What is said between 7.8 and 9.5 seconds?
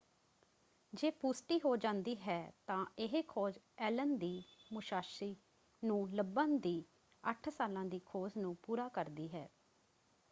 ਦੀ ਖੋਜ ਨੂੰ ਪੂਰਾ ਕਰਦੀ ਹੈ।